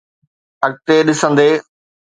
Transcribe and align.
اڳتي 0.65 0.95
ڏسندي. 1.07 1.49